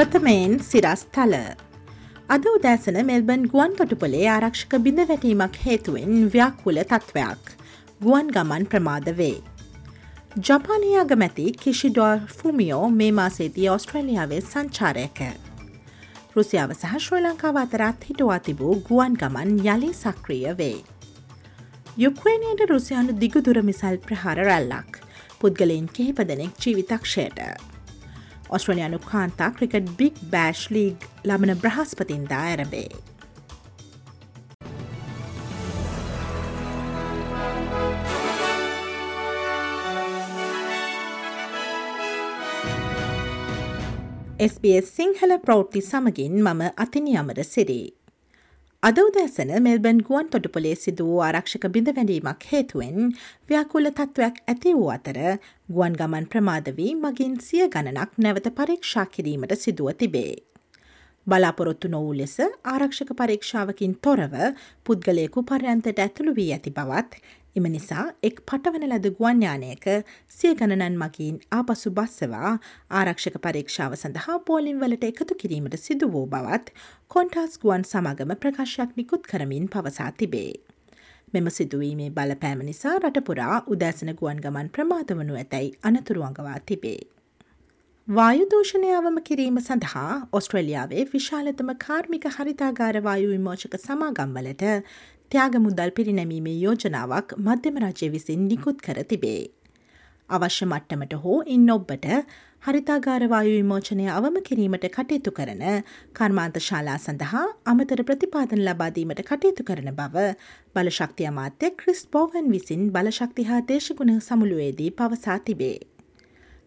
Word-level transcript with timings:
ප්‍රථමයෙන් 0.00 0.52
සිරස් 0.64 1.00
තල. 1.14 1.34
අද 2.34 2.46
උදෑසන 2.50 2.98
මෙල්බන් 3.08 3.42
ගුවන් 3.52 3.74
තොටුපොලේ 3.78 4.28
ආරක්ෂක 4.34 4.74
බිඳ 4.84 5.00
වැටීමක් 5.08 5.56
හේතුවෙන් 5.64 6.12
ව්‍යාකුල 6.34 6.78
තත්ත්වයක්. 6.92 7.50
ගුවන් 8.00 8.30
ගමන් 8.36 8.64
ප්‍රමාද 8.72 9.10
වේ. 9.18 9.42
ජපානය 10.46 10.94
අගමැති 11.02 11.46
කිෂිඩෝර් 11.64 12.22
ෆුමියෝ 12.38 12.88
මේ 12.94 13.10
මාසේදී 13.18 13.68
ඔස්ට්‍රලියාවේ 13.74 14.40
සංචාරයක. 14.42 15.20
රුසියාව 16.36 16.72
සහ 16.78 16.94
ශ්‍රී 17.06 17.20
ලංකාව 17.24 17.58
අතරත් 17.64 18.06
හිටුවා 18.10 18.38
තිබූ 18.46 18.76
ගුවන් 18.88 19.18
ගමන් 19.22 19.52
යළි 19.66 19.90
සක්‍රිය 20.02 20.54
වේ. 20.62 20.78
යුක්්‍රේණයට 22.04 22.64
රුසියානු 22.72 23.18
දිගුදුර 23.24 23.60
මිසල් 23.62 24.00
ප්‍රහාර 24.06 24.40
රැල්ලක් 24.48 25.02
පුද්ගලයින් 25.40 25.92
කිහිප 25.98 26.24
දෙනෙක් 26.32 26.56
ජීවිතක්ෂයට. 26.64 27.69
ඔස්ට්‍රලයානු 28.50 28.98
කාන්තා 29.10 29.50
ක්‍රිකට් 29.50 29.94
බික් 29.98 30.18
බෑෂ් 30.32 30.66
ලීග් 30.70 31.08
ලබන 31.24 31.54
බ්‍රහස්පතින්දා 31.62 32.42
ඇරබේ. 32.48 32.90
SBS 44.40 44.86
සිංහල 44.96 45.32
ප්‍රෞ්ති 45.38 45.80
සමගින් 45.82 46.36
මම 46.42 46.62
අතිනියමර 46.76 47.44
සිරී. 47.44 47.99
අද 48.82 48.98
උදෑසන 48.98 49.50
මෙල්බන් 49.64 49.98
ගුවන් 50.00 50.28
තොටුපොලේ 50.32 50.76
සිදු 50.82 51.04
වූ 51.08 51.18
ආරක්ෂක 51.24 51.64
බිඳ 51.74 51.88
වැඳීමක් 51.90 52.46
හේතුවෙන් 52.52 53.10
ව්‍යාකුල 53.48 53.88
තත්ත්වයක් 53.90 54.38
ඇති 54.46 54.72
වූ 54.78 54.88
අතර 54.94 55.18
ගුවන් 55.70 55.98
ගමන් 55.98 56.28
ප්‍රමාදවී 56.32 56.94
මගින් 57.02 57.34
සිය 57.46 57.66
ගණනක් 57.68 58.16
නැවත 58.18 58.48
පරීක්ෂා 58.56 59.04
කිරීමට 59.08 59.52
සිදුව 59.58 59.92
තිබේ. 59.94 60.32
බලාපොරොත්තු 61.26 61.88
නොවූ 61.88 62.14
ලෙස 62.14 62.36
ආරක්ෂක 62.66 63.10
පරීක්ෂාවකින් 63.16 63.92
තොරව 64.02 64.34
පුද්ගලයකු 64.86 65.44
පර්යන්තට 65.44 65.98
ඇතුළු 65.98 66.32
වී 66.36 66.48
ඇති 66.52 66.72
බවත් 66.72 67.20
එම 67.56 67.66
නිසා 67.66 68.04
එක් 68.22 68.40
පටවන 68.46 68.86
ලද 68.88 69.10
ගුවන්්‍යානයක 69.18 69.86
සිය 70.30 70.54
ගණනන් 70.54 70.96
මගින් 70.98 71.38
ආපසු 71.50 71.90
බස්සවා 71.90 72.52
ආරක්ෂක 72.92 73.38
පරීක්ෂාව 73.40 73.96
සඳහා 73.96 74.38
පෝලිම් 74.48 74.80
වලට 74.82 75.12
එකතු 75.12 75.38
කිරීමට 75.42 75.78
සිදු 75.78 76.10
වූ 76.12 76.26
බවත් 76.28 76.74
කොන්ටාස් 77.08 77.58
ගුවන් 77.58 77.84
සමගම 77.84 78.34
ප්‍රකාශයක් 78.38 78.96
නිකුත් 78.96 79.26
කරමින් 79.26 79.68
පවසා 79.68 80.10
තිබේ. 80.12 80.52
මෙම 81.32 81.50
සිදුවීමේ 81.50 82.10
බලපෑම 82.10 82.62
නිසා 82.64 82.98
රටපුරා 82.98 83.62
උදෑසන 83.68 84.14
ගුවන් 84.14 84.44
ගමන් 84.44 84.70
ප්‍රමාදවනු 84.70 85.34
ඇතැයි 85.36 85.74
අනතුරුවඟවා 85.82 86.60
තිබේ. 86.66 87.00
වායුදූෂණය 88.10 88.88
අවම 88.98 89.18
කිරීම 89.26 89.58
සඳහා 89.58 90.14
ඔස්ට්‍රලියාවේ 90.36 91.02
විශාලතම 91.10 91.68
කාර්මික 91.82 92.24
හරිතාගාර 92.36 92.96
වායු 93.04 93.28
විමෝචක 93.32 93.74
සමාගම්වලට 93.78 94.64
ත්‍යාග 95.32 95.58
මුදල් 95.66 95.92
පිරිනැමීමේ 95.98 96.54
යෝජනාවක් 96.56 97.34
මධ්‍යම 97.38 97.78
රජය 97.82 98.08
විසින් 98.14 98.40
නිකුත් 98.46 98.80
කර 98.86 98.98
තිබේ. 99.12 99.42
අවශ්‍ය 100.28 100.66
මට්ටමට 100.66 101.14
හෝ 101.22 101.36
ඉන් 101.56 101.68
ඔබ්බට 101.76 102.08
හරිතාගාරවායු 102.62 103.52
විමෝචනය 103.52 104.08
අවම 104.16 104.40
කිරීමට 104.48 104.88
කටයුතු 104.88 105.34
කරන 105.38 105.62
කර්මාන්ත 106.14 106.60
ශාලා 106.68 106.98
සඳහා 106.98 107.44
අමතර 107.66 108.04
ප්‍රතිපාදන 108.10 108.64
ලබාදීමට 108.64 109.22
කටයුතු 109.30 109.68
කරන 109.70 109.92
බව 110.00 110.26
බලශක්තිය 110.74 111.30
අමාත්‍ය 111.30 111.72
ක්‍රිස් 111.78 112.02
බෝවන් 112.12 112.50
විසින් 112.56 112.84
බලශක්ති 112.90 113.48
හා 113.52 113.62
දේශගුණ 113.70 114.14
සමුළුවේදී 114.20 114.90
පවසා 114.98 115.40
තිබේ. 115.46 115.78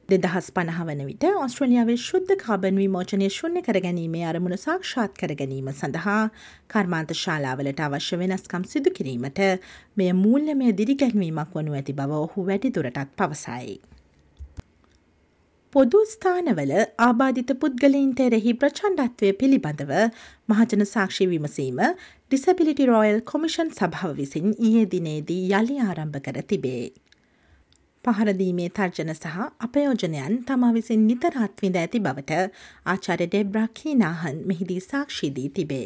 දෙදහස් 0.10 0.48
පණහ 0.52 0.80
වන 0.84 1.02
විට 1.08 1.24
ඔස්ට්‍රලියාවේ 1.26 1.96
ශුද්ධ 2.00 2.34
කාබන් 2.40 2.80
විමෝචනය 2.80 3.28
ශුන්‍ය 3.30 3.62
කර 3.62 3.78
ගැනීමේ 3.80 4.24
අරමුණු 4.30 4.58
සාක්ෂාත් 4.58 5.14
කර 5.16 5.32
ගැනීම 5.40 5.70
සඳහා 5.72 6.18
කර්මාන්ත 6.68 7.14
ශාලාවලට 7.16 7.80
අවශ්‍ය 7.86 8.20
වෙනස්කම් 8.22 8.66
සිදු 8.66 8.92
කිරීමට 8.98 9.40
මෙය 9.98 10.10
මූල්‍යමය 10.18 10.74
දිරිගැන්වීමක් 10.76 11.56
වනු 11.56 11.78
ඇති 11.80 11.96
බව 11.96 12.20
ඔහු 12.20 12.46
වැඩිදුරටත් 12.50 13.14
පවසයි. 13.18 13.78
පොදු 15.74 16.02
ස්ථානවල 16.08 16.74
ආබාධිත 17.02 17.54
පුද්ගලයින්ට 17.62 18.20
එරෙහි 18.20 18.54
ප්‍රචණ්ඩත්වය 18.56 19.32
පිළිබඳව 19.40 19.94
මහජන 20.50 20.84
සාක්ෂි 20.88 21.30
විමසීම 21.32 21.80
ඩිසබිලිටි 21.86 22.90
රෝයල් 22.92 23.24
කොමිෂන් 23.32 23.72
සභාව 23.74 24.14
විසින් 24.20 24.52
ඊයේ 24.60 24.86
දිනේදී 24.92 25.42
යළි 25.54 25.80
ආරම්භ 25.86 26.22
කර 26.28 26.44
තිබේ. 26.52 26.84
පහරදීමේ 28.06 28.70
තර්ජන 28.72 29.12
සහ 29.14 29.36
අපයෝජනයන් 29.60 30.34
තමා 30.48 30.72
විසින් 30.74 31.04
නිතරත් 31.08 31.62
විඳ 31.62 31.78
ඇති 31.78 32.00
බවට 32.02 32.40
ආචාර්ය 32.86 33.28
ඩෙබ්‍රා 33.28 33.68
කීනාහන් 33.74 34.42
මෙහිදී 34.46 34.82
සාක්ෂිදී 34.84 35.50
තිබේ. 35.50 35.86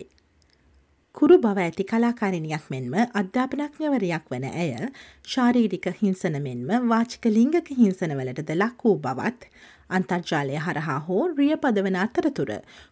කුරු 1.16 1.38
බව 1.38 1.59
ඇති 1.59 1.83
කලාකාරණයක් 1.83 2.66
මෙන්ම 2.69 2.95
අධ්‍යාපනඥවරයක් 3.22 4.25
වන 4.31 4.47
ඇය 4.53 4.89
ශාරීරික 5.27 5.88
හිංසන 6.01 6.38
මෙන්ම 6.44 6.89
වාචික 6.89 7.29
ලිංගක 7.31 7.72
හිංසනවලටද 7.79 8.51
ලක් 8.56 8.83
වූ 8.83 8.97
බවත් 9.06 9.50
අන්තර්ජාලය 9.91 10.57
හරහා 10.66 11.00
හෝ 11.07 11.22
රිය 11.33 11.53
පදවන 11.57 12.00
අතරතුර 12.03 12.51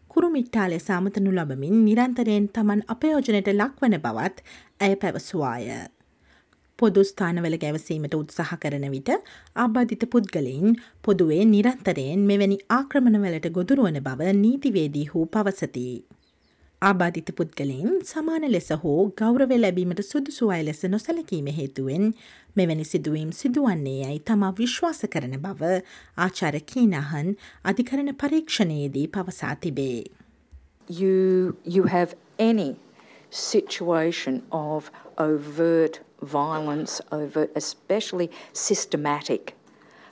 කුරුමිට්ටාලෙ 0.10 0.80
සාමතනු 0.82 1.36
ලබමින් 1.38 1.84
නිරන්තරයෙන් 1.84 2.48
තමන් 2.56 2.88
අපයෝජනයට 2.94 3.52
ලක්වන 3.54 4.00
බවත් 4.00 4.48
ඇය 4.80 4.96
පැවසවාය. 4.96 5.70
පොදු 6.80 7.02
ස්ථානවල 7.04 7.56
ගැවසීමට 7.58 8.16
උත්සාහ 8.16 8.52
කරන 8.62 8.86
විට 8.92 9.10
ආබාධිත 9.56 10.04
පුද්ගලයින් 10.14 10.76
පොදුවේ 11.04 11.44
නිරන්තරයෙන් 11.46 12.28
මෙවැනි 12.32 12.58
ආක්‍රමණවලට 12.72 13.48
ගොදුරුවන 13.58 14.00
බව 14.08 14.34
නීතිවේදී 14.36 15.06
හෝ 15.08 15.26
පවසති. 15.28 15.88
ආබාධිත 16.82 17.30
පුද්ගලයින් 17.38 17.94
සමාන 18.04 18.46
ලෙස 18.52 18.70
හෝ 18.82 18.98
ගෞරව 19.18 19.52
ලැබීමට 19.56 20.02
සුදුසු 20.04 20.50
අය 20.52 20.62
ලෙස 20.64 20.84
නොසැලකීම 20.86 21.48
හේතුවෙන් 21.60 22.12
මෙවැනි 22.56 22.86
සිදුවීම් 22.86 23.32
සිදුවන්නේ 23.32 23.98
යයි 24.02 24.20
තමා 24.22 24.52
විශ්වාස 24.58 25.00
කරන 25.14 25.38
බව 25.40 25.72
ආචාර 26.18 26.58
කීනහන් 26.72 27.30
අධිකරණ 27.64 28.12
පරීක්ෂණයේදී 28.16 29.08
පවසා 29.10 29.56
තිබේ. 29.56 30.04
You, 30.90 31.56
you 31.66 31.84
have 31.88 32.12
any 32.40 32.70
situation 33.32 34.44
of 34.52 34.92
overt 35.20 36.02
violence 36.26 37.02
over, 37.12 37.48
especially 37.56 38.30
systematic 38.54 39.56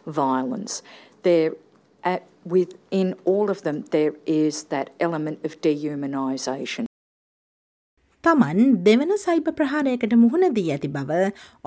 violence. 0.06 0.82
There, 1.24 1.54
at, 2.04 2.24
within 2.46 3.16
all 3.26 3.50
of 3.50 3.62
them, 3.64 3.84
there 3.92 4.14
is 4.26 4.66
that 4.66 4.90
element 5.00 5.46
of 5.46 5.62
dehumanisation. 5.62 6.86
තමන් 8.24 8.60
දෙවන 8.84 9.10
සයිප 9.20 9.50
ප්‍රහාරයකට 9.56 10.14
මුහුණ 10.20 10.54
දී 10.58 10.70
ඇති 10.72 10.90
බව 10.92 11.18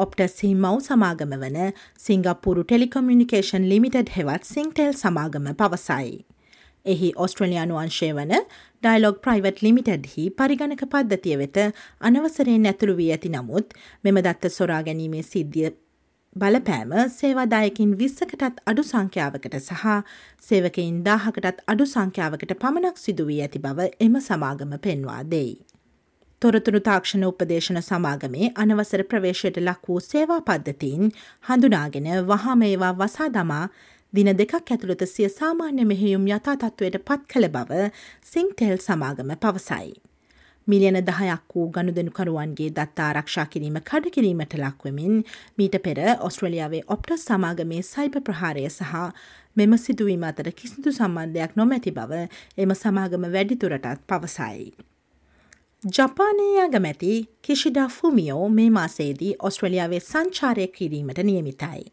ඔප්ටස්හි 0.05 0.53
මව් 0.55 0.79
සමාගම 0.87 1.35
වන 1.43 1.59
සිංගප්පුරු 2.05 2.62
ටෙලිකොමියනිකේෂන් 2.62 3.69
ලිමිටඩ් 3.73 4.15
හෙවත් 4.17 4.49
සිංටෙල් 4.53 4.97
සමාගම 5.03 5.51
පවසයි. 5.61 6.25
එහි 6.87 7.11
ඔස්ට්‍රලයානු 7.19 7.79
අංශය 7.79 8.11
වන 8.13 8.35
ඩයිලොග් 8.37 9.19
ප්‍රයිවට් 9.21 9.65
ලිමිටඩ්හි 9.67 10.29
පරිගණක 10.35 10.85
පද්ධතිය 10.89 11.39
වෙත 11.39 11.59
අනවසරයෙන් 12.03 12.67
ඇතුළු 12.67 13.01
වී 13.01 13.11
ඇති 13.13 13.33
නමුත් 13.33 13.77
මෙම 14.05 14.21
දත්ත 14.21 14.53
සොරා 14.53 14.83
ගැනීමේ 14.83 15.25
සිද්ධිය 15.25 15.75
බලපෑම 16.37 16.91
සේවාදායකින් 17.13 17.93
විස්සකටත් 17.99 18.59
අඩු 18.67 18.83
සංඛ්‍යාවකට 18.85 19.55
සහ 19.59 19.95
සේවකයින් 20.43 20.99
දාහකටත් 21.05 21.63
අඩු 21.67 21.87
සංඛ්‍යාවකට 21.87 22.53
පමණක් 22.61 22.99
සිදුවී 22.99 23.41
ඇති 23.43 23.61
බව 23.61 23.89
එම 24.00 24.21
සමාගම 24.23 24.77
පෙන්වා 24.81 25.23
දෙයි. 25.27 25.56
තොරතුරු 26.43 26.81
තාක්ෂණ 26.81 27.25
උපදේශන 27.25 27.81
සමාගමේ 27.81 28.49
අනවසර 28.56 29.03
ප්‍රවේශයට 29.05 29.61
ලක් 29.61 29.89
වූ 29.89 30.00
සේවා 30.03 30.41
පද්ධතීන් 30.43 31.12
හඳුනාගෙන 31.49 32.09
වහා 32.29 32.56
මේවා 32.56 32.93
වසා 32.94 33.29
දමා 33.31 33.65
දින 34.17 34.31
දෙකක් 34.33 34.55
ඇතුළත 34.57 35.03
සිය 35.07 35.29
සාමාන්‍ය 35.31 35.85
මෙහෙයුම් 35.85 36.27
යථා 36.29 36.57
තත්ත්වයට 36.57 37.03
පත් 37.03 37.23
කළ 37.31 37.49
බව 37.51 37.89
සිංටෙල් 38.25 38.79
සමාගම 38.81 39.33
පවසයි. 39.37 39.91
මිලියන 40.69 40.99
දහයක් 41.01 41.43
වූ 41.55 41.67
ගණුදනුකරුවන්ගේ 41.71 42.71
දත්ත 42.71 43.03
ආරක්ෂා 43.03 43.47
කිරීම 43.47 43.77
කඩ 43.81 44.13
කිරීමට 44.15 44.57
ලක්වමින් 44.57 45.21
මීට 45.59 45.77
පෙර 45.83 46.01
ඔස්ට්‍රලියාවේ 46.21 46.83
ඔප්ටස් 46.89 47.27
සමාගමේ 47.27 47.83
සයිප 47.85 48.17
ප්‍රහාරය 48.23 48.65
සහ 48.69 48.95
මෙම 49.57 49.77
සිදුවීම 49.79 50.25
අතර 50.25 50.51
කිසිදු 50.53 50.93
සම්බන්ධයක් 50.93 51.55
නොමැති 51.55 51.93
බව 51.93 52.23
එම 52.59 52.75
සමාගම 52.77 53.29
වැඩිතුරටත් 53.29 54.03
පවසයි. 54.09 54.67
ජපානයේ 55.85 56.63
අගමැති 56.63 57.13
කිෂිඩා 57.43 57.89
ෆුමියෝ 57.91 58.49
මේ 58.51 58.71
මාසේදී 58.71 59.37
ඔස්ට්‍රලියාවේ 59.41 60.03
සංචාරය 60.03 60.67
කිරීමට 60.71 61.25
නියමිතයි. 61.25 61.87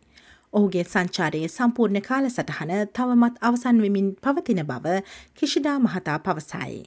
ඔහුගේ 0.54 0.86
සංචාරයේ 0.86 1.50
සම්පූර්ණ 1.50 2.02
කාල 2.02 2.26
සටහන 2.30 2.74
තවමත් 2.92 3.40
අවසන් 3.42 3.82
වෙමින් 3.82 4.10
පවතින 4.20 4.62
බව 4.66 5.00
කිෂිඩා 5.36 5.78
මහතා 5.80 6.18
පවසයි. 6.20 6.84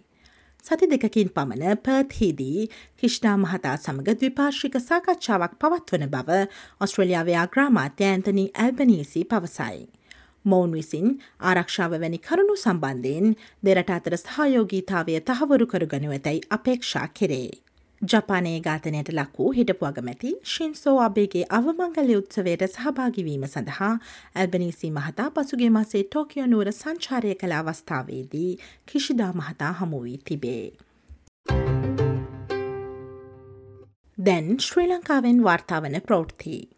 සති 0.64 0.86
දෙකකින් 0.86 1.28
පමණ 1.30 1.76
පර්ත්හිදී 1.78 2.68
කිෂ්නා 2.96 3.36
මහතා 3.38 3.74
සමඟ 3.76 4.08
ද්විපාර්ශික 4.14 4.78
සාකච්ඡාවක් 4.80 5.52
පවත්වන 5.60 6.06
බව 6.08 6.40
ඔස්ට්‍රලියාවේ 6.80 7.36
ආග්‍රාමාත්‍ය 7.36 8.04
ඇන්තනි 8.04 8.46
ඇල්බනීසි 8.56 9.22
පවසයි. 9.26 9.78
මොවුන් 10.44 10.72
විසින් 10.72 11.06
ආරක්ෂාව 11.42 11.94
වැනි 11.96 12.18
කරුණු 12.20 12.56
සම්බන්ධයෙන් 12.56 13.36
දෙරට 13.62 13.90
අතර 13.90 14.18
සහයෝගීතාවය 14.18 15.20
තහවුරු 15.22 15.66
කරුගනු 15.66 16.10
ඇතැයි 16.10 16.46
අපේක්ෂා 16.50 17.06
කෙරේ. 17.10 17.65
ජපානයේ 18.02 18.60
ඝාතනයට 18.60 19.08
ලක් 19.10 19.38
වූ 19.38 19.52
හිටපු 19.52 19.86
අගමැති 19.86 20.32
ශින්සෝ 20.46 20.96
අබේගේ 21.00 21.44
අවමංගල 21.50 22.10
උත්සවයට 22.16 22.64
සහභාගිවීම 22.66 23.46
සඳහා 23.46 23.92
ඇල්බනීසි 24.34 24.90
මහතා 24.90 25.30
පසුගේ 25.30 25.70
මසේ 25.70 26.02
ටෝකියෝ 26.04 26.46
නුවර 26.46 26.72
සංචාරය 26.72 27.34
කළ 27.34 27.54
අවස්ථාවේදී 27.54 28.52
කිෂිදා 28.86 29.32
මහතා 29.32 29.72
හමුවී 29.72 30.18
තිබේ. 30.24 30.66
දැන් 34.18 34.56
ශ්‍රී 34.60 34.88
ලංකාවෙන් 34.88 35.44
වාර්තාවන 35.44 36.00
ප්‍රෝෘතිී. 36.02 36.75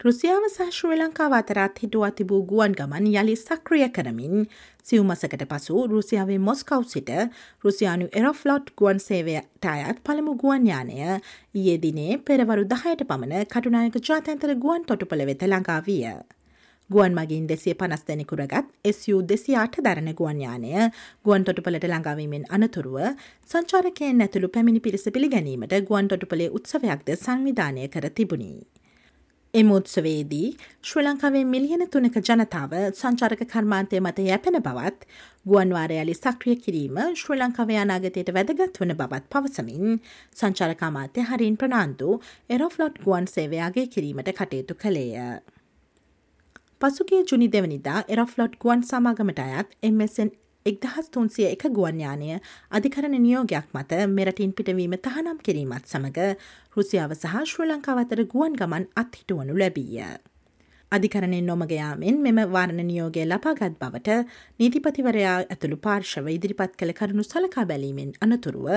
රුසියාව 0.00 0.44
සහ 0.46 0.66
ශ්‍රී 0.70 0.96
ලංකාව 0.96 1.32
අතරත් 1.36 1.80
හිටුවා 1.82 2.10
තිබූ 2.18 2.38
ගුවන් 2.50 2.74
ගමන් 2.78 3.06
යළි 3.12 3.32
සක්‍රිය 3.38 3.86
කරමින් 3.88 4.44
සිව්මසකට 4.86 5.42
පසු 5.52 5.80
රුසියාවේ 5.92 6.36
මොස්කව් 6.40 6.84
සිට 6.86 7.10
රුසියානු 7.64 8.06
එරොෆ්ලොට් 8.20 8.70
ගුවන් 8.78 9.02
සේවයට 9.02 9.66
අයත් 9.72 9.98
පළමු 10.06 10.36
ගුවන් 10.42 10.70
යානය 10.70 10.94
ඊයේ 11.00 11.76
දිනේ 11.84 12.20
පෙරවරු 12.22 12.68
දහයට 12.74 13.04
පමණ 13.10 13.50
කටුනායක 13.50 13.98
ජාතන්තර 14.02 14.54
ගුවන් 14.56 14.86
තොටුපළ 14.86 15.26
වෙත 15.30 15.44
ළඟා 15.44 15.80
විය. 15.82 16.06
ගුවන් 16.90 17.18
මගින් 17.18 17.50
දෙසිය 17.50 17.74
පනස් 17.74 18.06
දෙනෙකුරගත් 18.06 18.70
SU 18.94 19.20
දෙසි 19.24 19.58
අට 19.58 19.82
දරණ 19.82 20.14
ගුවන් 20.14 20.40
යානය 20.40 20.72
ගුවන් 21.24 21.42
තොටුපලට 21.44 21.90
ළඟාවීමෙන් 21.90 22.46
අනතුරුව 22.50 22.98
සංචාරකයෙන් 23.48 24.22
ඇතුළු 24.22 24.54
පැමිණි 24.54 24.80
පිරිස 24.80 25.10
පිළිගැනීමට 25.10 25.78
ගුවන් 25.90 26.14
තොටුපලේ 26.14 26.52
උත්සවයක්ද 26.52 27.16
සංවිධානය 27.18 27.88
කර 27.88 28.12
තිබුණි. 28.14 28.52
එම 29.54 29.70
උත්සවේදී 29.70 30.48
ශ්‍රී 30.82 31.04
ලංකාවේ 31.04 31.44
මිලියන 31.44 31.84
තුනක 31.88 32.16
ජනතාව 32.20 32.72
සංචාරක 32.92 33.42
කර්මාන්තය 33.46 34.00
මත 34.00 34.18
යැපෙන 34.20 34.58
බවත් 34.60 35.06
ගුවන්වාරයාලි 35.46 36.14
සක්‍රිය 36.14 36.56
කිරීම 36.58 36.98
ශ්‍රී 37.14 37.38
ලංකාවේ 37.38 37.78
අනාගතයට 37.78 38.32
වැදගත් 38.34 38.80
වන 38.80 38.92
බවත් 38.94 39.24
පවසමින් 39.32 40.00
සංචාරකාමාත්‍ය 40.36 41.24
හරින් 41.30 41.56
ප්‍රනාන්දු 41.56 42.18
එරොෆ්ලොට් 42.50 43.00
ගුවන් 43.04 43.28
සේවයාගේ 43.28 43.86
කිරීමට 43.86 44.30
කටයුතු 44.32 44.76
කළේය. 44.76 45.40
පසුගේ 46.80 47.22
ජුනි 47.24 47.48
දෙවනිදා 47.48 48.04
එරොෆ්ලොට් 48.08 48.60
ගුවන් 48.60 48.84
සමාගමට 48.84 49.40
අයත් 49.40 49.72
MSN 49.86 50.30
එක්දහස් 50.70 51.10
තුන්සිය 51.10 51.48
එක 51.48 51.66
ගුවන්යානය 51.76 52.30
අධිකරණ 52.70 53.18
නියෝගයක් 53.18 53.68
මත 53.74 54.00
මෙරටින් 54.10 54.52
පිටවීම 54.52 54.96
තහනම් 55.00 55.38
කිරීමත් 55.40 55.86
සමඟ 55.86 56.34
රුසියාව 56.76 57.14
සහ 57.14 57.36
ශ්‍රී 57.44 57.68
ලංකාව 57.68 58.02
අතර 58.02 58.24
ගුවන් 58.26 58.58
ගමන් 58.60 58.90
අත්හිටුවනු 58.96 59.56
ලැබීය. 59.56 60.10
අධිකරණයෙන් 60.92 61.44
නොමගයාමෙන් 61.44 62.20
මෙම 62.24 62.38
වාරණ 62.52 62.80
නියෝගය 62.90 63.24
ලපාගත් 63.24 63.74
බවට 63.80 64.14
නීතිපතිවරයා 64.60 65.34
ඇතුළු 65.44 65.76
පාර්ශව 65.86 66.30
ඉදිරිපත් 66.34 66.78
කළ 66.78 66.92
කරුණු 66.92 67.24
සලකා 67.24 67.66
බැලීමෙන් 67.70 68.14
අනතුරුව 68.20 68.68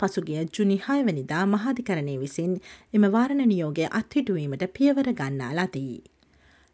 පසුගිය 0.00 0.46
ජුනිහායවනිදා 0.56 1.44
මහාධිකරණය 1.48 2.16
විසින් 2.22 2.54
එම 2.94 3.04
වාරණ 3.16 3.44
නියෝගය 3.52 3.90
අත්හිටුවීමට 4.00 4.64
පියවර 4.78 5.12
ගන්නා 5.20 5.52
ලදී. 5.58 6.00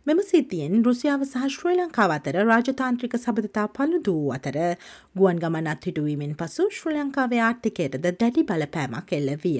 මෙම 0.07 0.19
සිද්ධියෙන් 0.23 0.85
රුසියාව 0.87 1.23
සහ 1.25 1.47
ශ්‍රී 1.53 1.77
ලංකාව 1.77 2.13
අතර 2.17 2.37
රාජතාන්ත්‍රික 2.41 3.15
සබඳතා 3.17 3.65
පළුදු 3.77 4.13
වූ 4.17 4.29
අතර 4.35 4.59
ගුවන් 5.19 5.41
ගමන් 5.43 5.69
අත්හිටුවීමෙන් 5.73 6.37
පසු 6.37 6.67
ශ්‍රී 6.77 6.95
ලංකාවේ 6.97 7.41
ආර්ථිකයටද 7.47 8.07
දැඩි 8.21 8.45
බලපෑමක් 8.51 9.11
එල්ල 9.19 9.33
විය. 9.45 9.59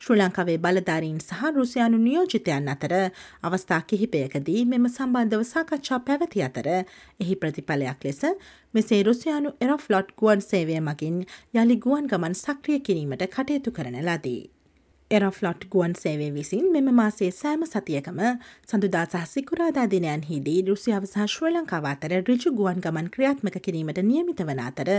ශ්‍රී 0.00 0.18
ලංකාවේ 0.20 0.56
බලධාරීන් 0.58 1.20
සහ 1.20 1.52
රුසියානු 1.58 2.00
නියෝජිතයන් 2.06 2.72
අතර 2.74 2.96
අවස්ථා 3.42 3.82
කිහිපයකදී 3.90 4.64
මෙම 4.64 4.88
සම්බන්ධව 4.90 5.46
සාකච්ඡා 5.50 6.00
පැවති 6.08 6.46
අතර 6.48 6.70
එහි 6.72 7.36
ප්‍රතිඵලයක් 7.36 8.08
ලෙස 8.08 8.24
මෙසේ 8.74 9.02
රුසියානු 9.02 9.56
එරොෆ්ලොට් 9.60 10.16
ගුවන් 10.18 10.48
සේවය 10.48 10.80
මගින් 10.80 11.22
යළි 11.54 11.80
ගුවන් 11.86 12.10
ගමන් 12.10 12.42
සක්‍රිය 12.42 12.84
කිරීමට 12.88 13.30
කටයුතු 13.30 13.76
කරන 13.76 14.04
ලදී. 14.08 14.42
එරෆ්ලොට් 15.16 15.64
ගුවන් 15.72 15.94
සේවේ 15.94 16.30
විසින් 16.32 16.64
මෙම 16.74 16.88
මාසේ 16.96 17.30
සෑම 17.32 17.62
සතියකම 17.66 18.20
සඳුදා 18.68 19.02
සහ 19.04 19.26
සිකුරාදා 19.32 19.84
දිනයන්හිදී 19.92 20.60
රුසියාව 20.68 21.04
සහ 21.06 21.26
ශ්‍රී 21.32 21.52
ලංකාව 21.52 21.88
අතර 21.90 22.14
රිජු 22.28 22.52
ගුවන් 22.52 22.80
ගමන් 22.84 23.10
ක්‍රියාත්මක 23.14 23.58
කිරීමට 23.66 24.00
නියමිත 24.04 24.40
වන 24.42 24.62
අතර 24.64 24.90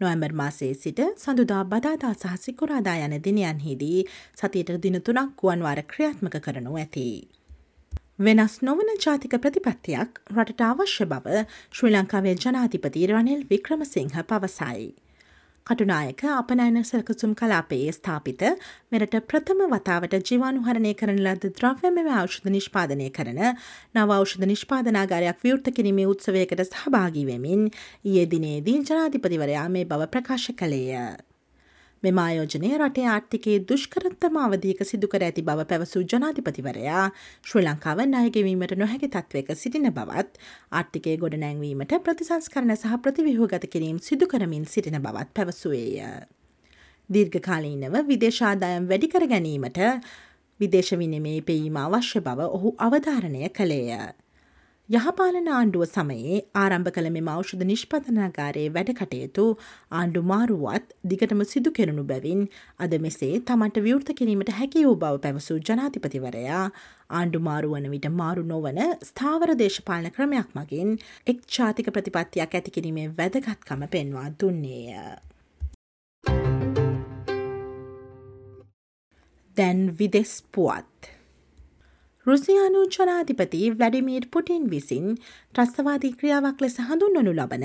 නොවැම්බර් 0.00 0.32
මාසයේ 0.40 0.76
සිට 0.76 1.02
සඳුදා 1.16 1.64
බදාදා 1.66 2.14
සහ 2.14 2.38
සිකුරාදා 2.44 2.96
යන 3.04 3.18
දිනයන්හිදී 3.26 4.00
සතියට 4.34 4.72
දින 4.86 4.98
තුනක් 5.02 5.36
ගුවන්වාර 5.36 5.82
ක්‍රියාත්මක 5.92 6.40
කරනු 6.40 6.74
ඇති. 6.76 7.06
වෙනස් 8.20 8.56
නොවන 8.62 8.90
ජාතික 8.98 9.36
ප්‍රතිපත්තියක් 9.44 10.18
රටට 10.32 10.66
අවශ්‍ය 10.66 11.06
බව 11.12 11.44
ශ්‍රී 11.76 11.94
ලංකාවේ 11.94 12.34
ජනාධිපති 12.38 13.06
රනිල් 13.12 13.46
වික්‍රමසිංහ 13.52 14.18
පවසයි. 14.32 14.90
කටුනායක 15.66 16.22
අපනයන 16.30 16.78
සැකසුම් 16.84 17.32
කලාපයේ 17.34 17.92
ස්ථාපිත 17.92 18.42
මෙරට 18.92 19.16
ප්‍රථම 19.28 19.62
වතාවට 19.68 20.16
ජීවානුහරණය 20.22 20.92
කරන 20.94 21.22
ලද 21.22 21.52
ද්‍රව්‍යමව 21.52 22.12
ඖෂධ 22.16 22.50
නිෂ්පාදනය 22.50 23.08
කරන 23.12 23.40
නව 23.40 24.18
ඖෂධ 24.18 24.46
නිෂ්පාදනාගාරයක් 24.46 25.42
විවෘත 25.44 25.72
කිරීමේ 25.72 26.10
උත්සවයකට 26.12 26.66
සහභාගී 26.66 27.26
වෙමින් 27.26 27.66
ඊයේ 27.70 28.28
දිනේදී 28.28 28.78
ජනාධිපතිවරයා 28.82 29.66
මේ 29.70 29.84
බව 29.86 30.08
ප්‍රකාශ 30.08 30.52
කළේය. 30.54 31.29
මෙම 32.02 32.18
ආයෝජනය 32.18 32.68
රටේ 32.76 33.06
ආර්ථිකයේ 33.06 33.56
දුෂ්කරත්තම 33.70 34.36
අවධියක 34.42 34.78
සිදුකර 34.90 35.24
ඇති 35.26 35.42
බව 35.42 35.66
පැවසූ 35.70 36.02
ජනාධිපතිවරයා 36.04 37.02
ශ්‍රී 37.48 37.64
ලංකාව 37.64 38.00
ණයගෙවීමට 38.06 38.72
නොහැකි 38.82 39.10
තත්වයක 39.10 39.50
සිටින 39.54 39.88
බවත් 39.90 40.40
ආර්ථිකය 40.72 41.16
ගොඩනැංවීමට 41.24 41.92
ප්‍රතිසංස්කරණ 42.06 42.76
සහ 42.76 42.96
ප්‍රතිවිහෝගත 43.04 43.66
කිරීම් 43.74 43.98
සිදුකරමින් 44.00 44.64
සිටින 44.66 44.98
බවත් 44.98 45.36
පැවසුවේය. 45.36 46.00
දීර්ඝකාලීනව 47.10 48.00
විදේශාදායම් 48.08 48.88
වැඩිකර 48.88 49.28
ගැනීමට 49.28 49.84
විදේශ 50.60 50.94
විනිමේ 50.98 51.38
පෙීම 51.42 51.78
අවශ්‍ය 51.78 52.20
බව 52.22 52.48
ඔහු 52.50 52.74
අවධාරණය 52.80 53.48
කළේය. 53.50 54.19
යහපාලන 54.90 55.48
ආණ්ඩුව 55.48 55.82
සමයේ 55.88 56.36
ආරම්භ 56.60 56.88
කළ 56.94 57.08
මෙම 57.16 57.28
ඖෂධ 57.32 57.60
නිෂ්පතනාගාරයේ 57.66 58.70
වැඩ 58.76 58.88
කටයුතු 59.00 59.44
ආණ්ඩු 59.98 60.20
මාරුවත් 60.30 60.88
දිගටම 61.04 61.44
සිදු 61.50 61.70
කෙරනු 61.76 62.04
බැවින් 62.08 62.40
අද 62.78 62.96
මෙසේ 63.04 63.36
තමට 63.50 63.78
විවෘත 63.84 64.10
කිරීමට 64.20 64.50
හැකි 64.56 64.82
වූ 64.86 64.96
බව 65.04 65.20
පැවසූ 65.26 65.58
ජනාතිපතිවරයා 65.68 66.64
ආණ්ඩු 67.18 67.42
මාරුවන 67.48 67.86
විට 67.94 68.08
මාරු 68.22 68.44
නොවන 68.48 68.80
ස්ථාවර 69.10 69.54
දේශපාලන 69.62 70.10
ක්‍රමයක් 70.18 70.50
මගින් 70.58 70.90
එක් 71.26 71.46
ජාතික 71.58 71.92
ප්‍රතිපත්තියක් 71.92 72.58
ඇතිකිරීමේ 72.60 73.06
වැදගත්කම 73.14 73.86
පෙන්වා 73.94 74.26
දුන්නේය. 74.34 74.98
දැන් 79.56 79.88
විදෙස් 79.98 80.36
පුවත්. 80.52 81.09
රුසියානු 82.26 82.80
ජනාධිපති 82.86 83.58
වැඩිමීර් 83.72 84.24
පුටින් 84.34 84.64
විසින් 84.72 85.06
ත්‍රස්තවාදී 85.54 86.10
ක්‍රියාවක් 86.18 86.60
ලෙස 86.64 86.76
හඳුන්වනු 86.80 87.32
ලබන 87.32 87.64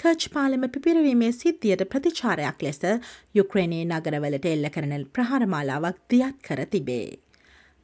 කච් 0.00 0.30
පාලම 0.34 0.64
පිපිරවීමේ 0.74 1.30
සිද්ධියට 1.34 1.84
ප්‍රතිචාරයක් 1.92 2.64
ලෙස 2.66 2.80
යුක්‍රේනයේ 3.34 3.86
නගරවලට 3.86 4.50
එල්ල 4.54 4.68
කරන 4.74 5.06
ප්‍රහාරමාලාවක් 5.14 6.02
දියත් 6.10 6.42
කර 6.42 6.64
තිබේ. 6.66 7.06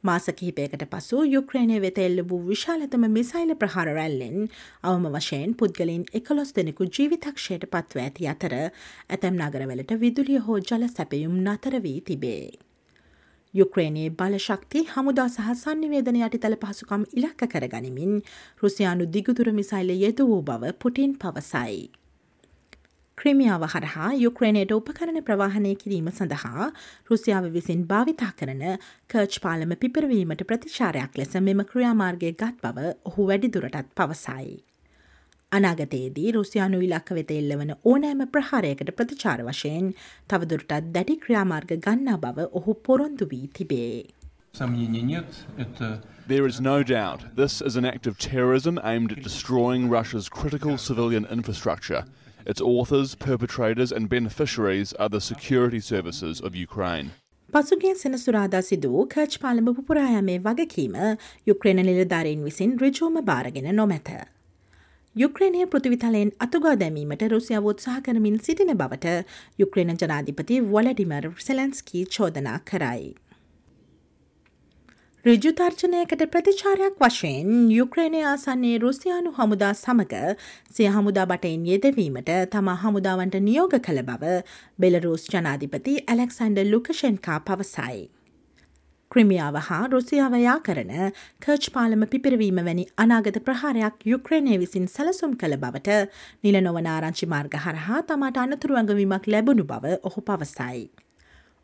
මාස 0.03 0.29
කිහිපයකට 0.35 0.85
පසු 0.91 1.23
යුක්‍රේණය 1.29 1.81
වෙත 1.81 2.03
එල්ල 2.03 2.23
වූ 2.29 2.43
විශාලතම 2.45 3.09
මිසයිල 3.17 3.57
ප්‍රහාර 3.57 3.89
රැල්ලෙන් 3.93 4.39
අවම 4.83 5.11
වශයෙන් 5.17 5.59
පුද්ගලින් 5.59 6.07
එකොළොස් 6.13 6.55
දෙනෙකු 6.55 6.93
ජීවිතක්ෂයට 6.95 7.69
පත්ව 7.73 8.07
ඇති 8.07 8.33
අතර 8.35 8.61
ඇතැම් 8.61 9.39
නගරවලට 9.41 9.99
විදුලිය 10.03 10.47
හෝ 10.47 10.63
ජල 10.63 10.89
සැපයුම් 10.89 11.45
නතර 11.45 11.85
වී 11.85 12.01
තිබේ. 12.03 12.68
යුක්‍රේනයේ 13.53 14.09
බලශක්ති 14.11 14.81
හමුදා 14.89 15.27
සහ 15.27 15.53
සංනිවේදන 15.57 16.19
යටිතල 16.19 16.55
පහසුකම් 16.59 17.05
ඉලක්ක 17.13 17.47
කරගනිමින් 17.47 18.19
රුසියානු 18.63 19.07
දිගුදුර 19.09 19.49
මිසයිල 19.53 19.89
යෙද 19.95 20.21
වූ 20.23 20.41
බව 20.43 20.73
පුටින් 20.75 21.15
පවසයි. 21.17 21.79
ක්‍රමියාව 23.17 23.65
හරහා 23.67 24.11
යුක්‍රේනයට 24.17 24.71
උපකරණ 24.71 25.19
ප්‍රවාහණය 25.23 25.73
කිරීම 25.75 26.07
සඳහා 26.11 26.69
රුසියාව 27.09 27.51
විසින් 27.51 27.83
භාවිතා 27.87 28.31
කරන 28.37 28.63
කර්ච් 29.09 29.41
පාලම 29.41 29.75
පිපරවීමට 29.81 30.47
ප්‍රතිචාරයක් 30.49 31.17
ලෙස 31.17 31.37
මෙම 31.41 31.67
ක්‍රියාමාර්ගය 31.71 32.33
ගත් 32.33 32.55
බව 32.63 32.89
ඔහු 33.05 33.29
වැඩිදුරටත් 33.29 33.95
පවසයි. 33.95 34.68
අනාගතයේදී 35.51 36.31
රුසියානු 36.35 36.79
ඉලක්ක 36.87 37.09
වෙත 37.17 37.31
එල්ලවන 37.35 37.71
ඕනෑම 37.91 38.21
ප්‍රහාරයකට 38.33 38.91
ප්‍රතිචාර 38.99 39.41
වශයෙන් 39.47 39.87
තවදුරටත් 40.33 40.91
දැඩි 40.97 41.15
ක්‍රියාමාර්ග 41.25 41.73
ගන්නා 41.87 42.17
බව 42.25 42.45
ඔහු 42.59 42.75
පොරොන්දු 42.87 43.27
වී 43.31 43.47
තිබේ. 43.59 44.05
There 46.27 46.45
is 46.51 46.61
no 46.61 46.77
doubt 46.83 47.25
this 47.35 47.61
is 47.61 47.75
an 47.81 47.85
act 47.93 48.07
of 48.11 48.19
terrorism 48.29 48.79
aimed 48.91 49.11
at 49.17 49.23
destroying 49.23 49.89
Russia's 49.97 50.29
critical 50.39 50.77
civilian 50.77 51.25
infrastructure. 51.37 52.03
Its 52.45 52.61
authors, 52.61 53.15
perpetrators, 53.27 53.91
and 53.91 54.09
beneficiaries 54.09 54.93
are 54.93 55.09
the 55.09 55.21
security 55.31 55.81
services 55.91 56.41
of 56.41 56.55
Ukraine. 56.67 57.11
පසුගේ 57.53 57.93
සෙනසුරාදා 58.01 58.61
සිදූ 58.71 59.05
කර්ච් 59.13 59.39
පාලම 59.43 59.69
පුරායමේ 59.87 60.41
වගකීම 60.49 60.97
යුක්‍රේණ 61.51 61.87
නිලධාරීන් 61.87 62.43
විසින් 62.49 62.75
රිජෝම 62.83 63.25
භාරගෙන 63.29 63.75
නොමැත. 63.75 64.11
යුක්‍රේණය 65.15 65.65
පෘතිවිතලයෙන් 65.65 66.31
අතුගා 66.39 66.75
දැමීමට 66.75 67.23
රුසියාව 67.29 67.65
උත්සාහ 67.65 67.95
කරමින් 68.01 68.35
සිටින 68.39 68.73
බවට 68.73 69.13
යුක්‍රේණ 69.59 69.95
ජනාධිපති 69.95 70.59
වොලඩිමර් 70.67 71.25
සෙලන්ස්කී 71.39 72.03
චෝදනා 72.07 72.59
කරයි. 72.63 73.09
රිජුතර්ජනයකට 75.25 76.21
ප්‍රතිචාරයක් 76.27 77.01
වශයෙන් 77.01 77.49
යුක්‍රේණය 77.71 78.21
ආසන්නේ 78.25 78.75
රුසියානු 78.77 79.33
හමුදා 79.33 79.73
සමඟ 79.73 80.45
සිය 80.71 80.87
හමුදා 80.89 81.25
බටයින් 81.25 81.65
යෙදවීමට 81.65 82.31
තමා 82.51 82.77
හමුදාවන්ට 82.77 83.41
නියෝග 83.41 83.75
කළ 83.79 84.03
බව 84.03 84.37
බෙලරූස් 84.79 85.27
ජනාධිපති 85.27 85.97
ඇලෙක්සන්ඩ 86.05 86.63
ලුකෂෙන්කා 86.67 87.41
පවසයි. 87.41 87.99
ක්‍රමියාව 89.11 89.55
හා 89.67 89.83
රුසියාවයා 89.87 90.57
කරන 90.65 90.91
කර්ච් 91.43 91.69
පාලම 91.75 92.03
පිපිරවීම 92.11 92.59
වැනි 92.61 92.83
අනාගත 92.97 93.37
ප්‍රහාරයක් 93.45 93.95
යුක්‍රේණය 94.05 94.57
විසින් 94.63 94.85
සැලසුම් 94.87 95.31
කළ 95.35 95.55
බවට 95.63 95.95
නිල 96.43 96.57
නොවන 96.61 96.89
ආරංචි 96.89 97.29
මාර්ග 97.31 97.55
හරහා 97.63 98.01
තමාට 98.09 98.37
අනතුරුවඟවීමක් 98.41 99.25
ලැබුණු 99.27 99.65
බව 99.71 99.95
ඔහු 100.03 100.21
පවසයි. 100.21 100.83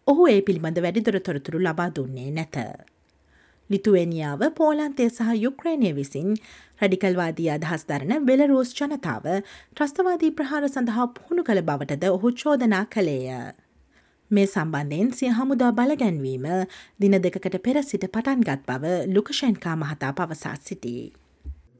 ඔහු 0.08 0.24
ඒ 0.28 0.42
පිළිබඳ 0.42 0.80
වැඩිදුර 0.80 1.18
තොරතුරු 1.20 1.60
ලබා 1.60 1.90
දුන්නේ 1.92 2.32
නැත. 2.32 2.58
ලිතුවනියාව 3.70 4.42
පෝලන්තය 4.58 5.08
සහ 5.10 5.30
යුක්්‍රේණය 5.44 5.92
විසින් 5.94 6.32
රඩිකල්වාදී 6.82 7.50
අදහස් 7.50 7.86
දරන 7.86 8.26
බෙලරෝස් 8.28 8.74
ජනතාව 8.80 9.30
ත්‍රස්තවාදී 9.76 10.32
ප්‍රහාර 10.32 10.66
සඳහා 10.68 11.08
පුහුණු 11.16 11.44
කළ 11.44 11.64
බවටද 11.70 12.10
ඔහු 12.12 12.34
චෝදනා 12.36 12.84
කළේය. 12.88 13.30
මේ 14.31 14.47
සම්බන්ධයෙන් 14.47 15.09
සිය 15.19 15.31
හමුදා 15.39 15.71
බලගැන්වීම 15.79 16.45
දින 17.03 17.15
දෙකකට 17.25 17.57
පෙර 17.65 17.83
සිට 17.87 18.05
පටන්ගත් 18.15 18.63
බව 18.69 18.93
ලුකෂෙන්කා 19.15 19.75
මහතා 19.83 20.13
පවසා 20.21 20.55
සිටී. 20.69 21.13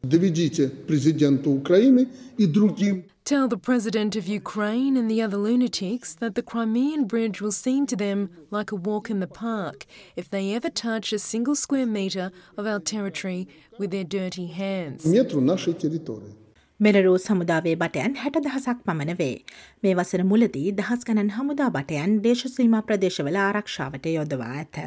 Доведите 0.03 0.69
президенту 0.89 1.53
Украины 1.53 2.09
и 2.39 2.47
другим 2.47 3.03
Tell 3.25 3.47
the 3.47 3.59
president 3.59 4.17
of 4.17 4.27
Ukraine 4.27 4.97
and 4.97 5.09
the 5.11 5.21
other 5.23 5.37
lunatics 5.37 6.15
that 6.15 6.35
the 6.35 6.43
Crimean 6.43 7.05
Bridge 7.05 7.41
will 7.41 7.53
seem 7.53 7.87
to 7.87 7.97
them 7.97 8.31
like 8.51 8.73
a 8.73 8.77
walk 8.89 9.11
in 9.11 9.21
the 9.21 9.29
park 9.29 9.87
if 10.17 10.29
they 10.31 10.55
ever 10.55 10.71
touch 10.71 11.13
a 11.13 11.19
single 11.19 11.55
square 11.55 11.87
metre 11.87 12.33
of 12.57 12.67
our 12.67 12.81
territory 12.81 13.47
with 13.79 13.91
their 13.91 14.09
dirty 14.19 14.47
hands. 14.47 15.05
метру 15.05 15.41
нашей 15.41 15.75
территории. 15.75 16.35
මෙරරෝ 16.80 17.18
සමුදාවේ 17.18 17.76
බටයන් 17.76 18.16
හැට 18.16 18.38
දහසක් 18.42 18.80
පමණ 18.84 19.18
වේ. 19.18 19.36
මේ 19.84 19.96
වසර 19.96 20.24
මුලදී 20.24 20.74
දහස් 20.74 21.06
ගණන් 21.06 21.30
හමුදා 21.32 21.70
බටයන් 21.72 22.18
දේශසීමා 22.24 22.82
ප්‍රදේශවල 22.82 23.38
ආරක්ෂාවට 23.42 24.10
යොදවා 24.12 24.50
ඇත. 24.54 24.82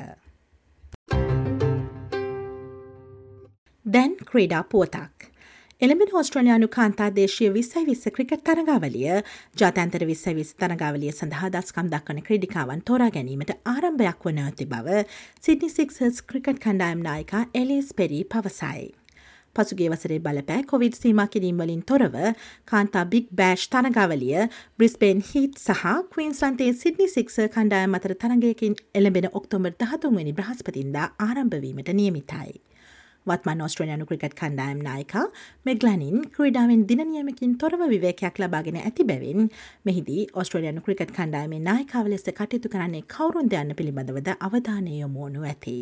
දැන් 3.86 4.16
ක්‍රීඩා 4.22 4.62
පුවතක්. 4.64 5.28
එළඹෙන 5.80 6.14
ඔස්ට්‍රලයානු 6.14 6.68
කාන්තා 6.68 7.08
දේශය 7.16 7.50
විස්සයි 7.54 7.86
විස්ස 7.86 8.12
ක්‍රිකට් 8.14 8.44
තරගාවලිය 8.44 9.24
ජාතන්තර 9.56 10.06
විස්සයි 10.06 10.36
විස් 10.36 10.54
තරගාවලිය 10.56 11.12
සඳහා 11.12 11.50
දස්කම් 11.50 11.90
දක්වන 11.92 12.22
ක්‍රඩිකාවන් 12.22 12.86
තෝරා 12.86 13.10
ගැනීමට 13.10 13.56
ආරම්භයක් 13.66 14.24
වන 14.24 14.44
ඇති 14.44 14.66
බව 14.66 15.02
සිඩනි 15.40 15.70
සික්සස් 15.70 16.24
ක්‍රිකට් 16.24 16.58
කණ්ඩායම් 16.60 17.04
නායකා 17.04 17.44
එලිස් 17.54 17.94
පෙරී 17.94 18.24
පවසයි. 18.26 18.88
පසුගේ 19.58 19.90
වසරේ 19.92 20.20
බලපෑ 20.20 20.66
කොවිඩ් 20.70 20.98
සීම 20.98 21.22
කිරීම්වලින් 21.28 21.82
තොරව 21.84 22.16
කාන්තා 22.66 23.04
බික් 23.12 23.28
බෑෂ් 23.34 23.66
තරගාවලිය 23.72 24.46
බ්‍රිස්පේන් 24.78 25.24
හිත් 25.30 25.58
සහ 25.58 25.84
කවීන්ස්ලන්තේ 26.12 26.70
සිඩනි 26.76 27.08
සික්ස 27.08 27.42
කණ්ඩායම් 27.48 27.98
අතර 27.98 28.16
තරගයකින් 28.16 28.78
එළඹෙන 28.94 29.28
ඔක්තොම්බර් 29.32 29.76
දහතුන්වනි 29.82 30.32
බ්‍රහස්පතින්දා 30.32 31.06
ආරම්භවීමට 31.20 31.94
නියමිතයි. 31.94 32.58
වත්මන් 33.26 33.62
ඔස්ට්‍රලයානු 33.64 34.04
ක්‍රිකට් 34.06 34.34
කණ්ඩායම් 34.34 34.78
නායකා 34.84 35.24
මෙග්ලනින් 35.66 36.22
ක්‍රඩාවෙන් 36.36 36.84
දිනනියමකින් 36.90 37.56
තොරව 37.58 37.82
විවේකයක් 37.90 38.38
ලබාගෙන 38.42 38.78
ඇති 38.80 39.04
බැවින් 39.04 39.50
මෙහිදී 39.84 40.22
ඔස්ට්‍රලයානු 40.34 40.84
ක්‍රිකට් 40.86 41.12
කණ්ඩායමේ 41.16 41.60
නායකාව 41.66 42.08
ලෙස 42.12 42.24
කටයුතු 42.30 42.72
කරන්නේ 42.74 43.04
කවරුන් 43.08 43.50
දෙයන්න 43.50 43.76
පිළිබඳවද 43.78 44.30
අවධානය 44.40 44.94
යොමුණු 45.00 45.44
ඇති. 45.44 45.76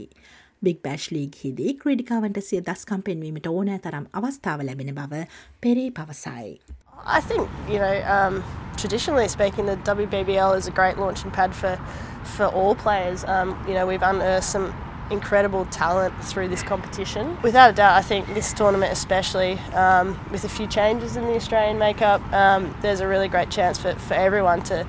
බික් 0.64 0.84
බෑශ් 0.86 1.08
ලීග 1.16 1.40
හිදී 1.44 1.74
ක්‍රඩිකාවන්ට 1.82 2.44
සිය 2.50 2.62
දස්කම් 2.68 3.02
පෙන්වීමට 3.08 3.48
ඕනෑ 3.54 3.80
තරම් 3.86 4.06
අවස්ථාව 4.20 4.68
ලැබෙන 4.68 4.94
බව 5.00 5.26
පෙරේ 5.66 5.90
පවසයි. 6.00 6.60
I 7.06 7.20
think, 7.20 7.50
you 7.68 7.80
know, 7.80 7.96
um, 8.06 8.44
traditionally 8.78 9.28
speaking, 9.28 9.66
the 9.66 9.78
WBBL 9.78 10.58
is 10.58 10.68
a 10.68 10.72
great 10.72 10.98
launching 11.00 11.32
pad 11.32 11.56
for, 11.56 11.80
for 12.24 12.46
all 12.46 12.76
players. 12.76 13.24
Um, 13.26 13.58
you 13.68 13.74
know, 13.74 13.88
we've 13.88 14.04
unearthed 14.04 14.46
some 14.46 14.74
incredible 15.10 15.66
talent 15.66 16.14
through 16.24 16.48
this 16.48 16.64
competition. 16.64 17.38
Without 17.42 17.72
a 17.72 17.74
doubt, 17.74 17.98
I 17.98 18.02
think 18.02 18.34
this 18.34 18.54
tournament, 18.54 18.92
especially 18.94 19.54
um, 19.74 20.18
with 20.32 20.44
a 20.44 20.50
few 20.50 20.68
changes 20.68 21.18
in 21.18 21.26
the 21.26 21.36
Australian 21.36 21.78
makeup, 21.78 22.22
um, 22.34 22.76
there's 22.82 23.02
a 23.02 23.08
really 23.08 23.28
great 23.28 23.50
chance 23.50 23.78
for, 23.78 23.94
for 23.96 24.14
everyone 24.14 24.62
to, 24.64 24.88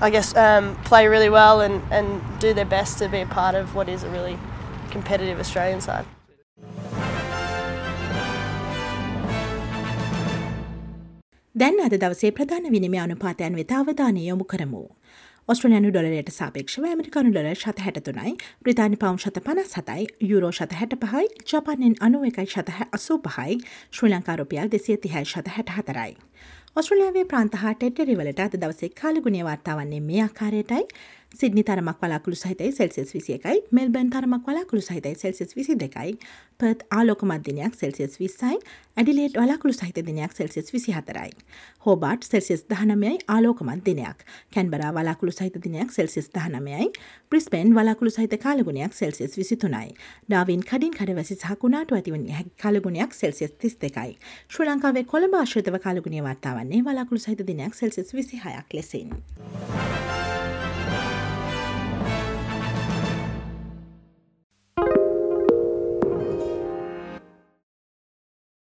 I 0.00 0.10
guess, 0.10 0.34
um, 0.36 0.76
play 0.84 1.08
really 1.08 1.28
well 1.28 1.60
and, 1.60 1.82
and 1.90 2.22
do 2.38 2.54
their 2.54 2.64
best 2.64 2.98
to 2.98 3.08
be 3.08 3.20
a 3.20 3.26
part 3.26 3.54
of 3.54 3.74
what 3.74 3.88
is 3.88 4.04
a 4.04 4.08
really 4.10 4.38
competitive 4.93 5.39
Australian 5.43 5.81
side. 5.81 6.07
දැන් 11.55 11.79
අද 11.85 11.95
දවසේ 12.03 12.31
ප්‍රධාන 12.31 12.71
විනිමය 12.71 12.99
අනුපාතයන් 12.99 13.55
වෙත 13.55 13.71
අවධානය 13.73 14.21
යොමු 14.29 14.45
කරමු. 14.53 14.83
ඔස්ට්‍රලයනු 15.49 15.89
ඩොලරයට 15.91 16.31
සාපේක්ෂව 16.31 16.85
ඇමරිකානු 16.89 17.31
ඩොල 17.33 17.49
ශත 17.53 17.79
හැටතුනයි 17.85 18.33
ප්‍රතානි 18.65 18.97
පවම් 19.01 19.17
ශත 19.23 19.43
පනස් 19.47 19.73
සතයි 19.75 20.05
යුරෝ 20.31 20.51
ශත 20.51 20.79
හැට 20.79 20.93
පහයි 21.03 21.25
ජපානෙන් 21.51 21.95
අනුව 22.07 22.23
එකයි 22.29 22.47
ශතහ 22.53 22.81
අසූ 22.97 23.17
පහයි 23.27 23.57
ශ්‍රී 23.97 24.11
ලංකාරෝපියල් 24.13 24.71
දෙසිය 24.75 24.97
තිහයි 25.05 25.25
ශත 25.25 25.55
හැට 25.55 25.73
හතරයි. 25.77 26.13
ඔස්ට්‍රලියාවේ 26.75 27.25
ප්‍රාන්තහා 27.31 27.73
ටෙටරිවලට 27.75 28.39
අද 28.45 28.55
දවසේ 28.61 28.89
කාලගුණය 29.01 29.41
වාර්තාවන්නේ 29.47 29.99
මේ 30.07 30.21
ආකාරයටයි 30.23 30.85
සිද්නි 31.33 31.63
තරමක් 31.63 31.97
වලාකුළු 32.01 32.37
සහිතයි 32.37 32.71
සෙල්සිස් 32.71 33.13
විසි 33.15 33.33
එකයි 33.33 33.61
මෙල්බන් 33.71 34.09
තරමක් 34.09 34.47
වලාකුළු 34.47 34.81
සහිතයි 34.81 35.15
සෙල්සිස් 35.15 35.55
විසි 35.57 35.75
දෙකයි 35.75 36.17
පත් 36.59 36.85
ආලෝකමත් 36.91 37.45
දිනයක් 37.45 37.73
සෙල්සිස් 37.75 38.19
විස්සයි 38.19 38.57
ඇඩිලේට් 38.97 39.37
වලාකුළු 39.37 39.73
සහිත 39.73 39.97
දිනයක් 40.05 40.31
සෙල්සිස් 40.31 40.69
විසි 40.73 40.93
හතරයි. 40.93 41.31
හෝබාට් 41.85 42.23
සෙල්සිස් 42.23 42.63
දහනමයයි 42.69 43.17
ආලෝකමත් 43.27 43.83
දිනයක් 43.85 44.25
කැන්බරා 44.53 44.91
වලාකුළු 44.93 45.33
සහිත 45.33 45.57
දිනයක් 45.63 45.91
සෙල්සිස් 45.91 46.29
දහනමයයි 46.35 46.89
ප්‍රිස්පෙන් 47.31 47.73
වලාකුළු 47.77 48.11
සහිත 48.11 48.35
කාලගුණයක් 48.39 48.93
සෙල්සිස් 48.93 49.37
විසි 49.37 49.57
තුනයි. 49.57 49.89
ඩාවින් 50.29 50.61
කඩින් 50.63 50.93
කඩවැසි 50.93 51.35
සහකුණාට 51.35 51.91
ඇතිවන 51.91 52.27
හැ 52.29 52.45
කාලගුණයක් 52.63 53.13
සෙල්සිස් 53.13 53.57
තිස් 53.57 53.79
දෙකයි. 53.81 54.17
ශ්‍රී 54.49 54.69
ලංකාවේ 54.69 55.05
කොළඹ 55.05 55.39
ආශ්‍රතව 55.39 55.79
කාලගුණය 55.87 56.21
වර්තාවන්නේ 56.27 56.85
වලාකුළු 56.89 57.25
සහිත 57.25 57.41
දිනයක් 57.47 57.73
සෙල්සිස් 57.73 58.13
විසි 58.13 58.43
හයක් 58.45 58.77
ලෙසින්. 58.77 59.09